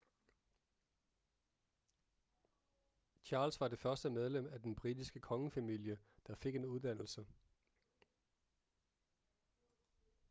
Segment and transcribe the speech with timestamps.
[3.23, 7.25] charles var det første medlem af den britiske kongefamilie der fik en uddannelse